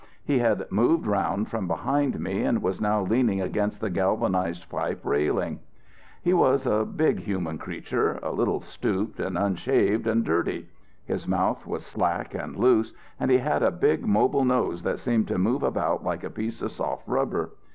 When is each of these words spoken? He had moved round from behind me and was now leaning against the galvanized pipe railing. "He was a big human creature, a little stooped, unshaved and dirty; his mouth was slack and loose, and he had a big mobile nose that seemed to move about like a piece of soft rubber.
He 0.25 0.39
had 0.39 0.65
moved 0.71 1.05
round 1.05 1.47
from 1.49 1.67
behind 1.67 2.19
me 2.19 2.41
and 2.41 2.63
was 2.63 2.81
now 2.81 3.03
leaning 3.03 3.39
against 3.39 3.79
the 3.81 3.91
galvanized 3.91 4.67
pipe 4.67 4.99
railing. 5.03 5.59
"He 6.23 6.33
was 6.33 6.65
a 6.65 6.85
big 6.85 7.19
human 7.19 7.59
creature, 7.59 8.19
a 8.23 8.31
little 8.31 8.61
stooped, 8.61 9.19
unshaved 9.19 10.07
and 10.07 10.23
dirty; 10.25 10.67
his 11.05 11.27
mouth 11.27 11.67
was 11.67 11.85
slack 11.85 12.33
and 12.33 12.55
loose, 12.55 12.95
and 13.19 13.29
he 13.29 13.37
had 13.37 13.61
a 13.61 13.69
big 13.69 14.03
mobile 14.03 14.43
nose 14.43 14.81
that 14.81 14.97
seemed 14.97 15.27
to 15.27 15.37
move 15.37 15.61
about 15.61 16.03
like 16.03 16.23
a 16.23 16.31
piece 16.31 16.63
of 16.63 16.71
soft 16.71 17.07
rubber. 17.07 17.51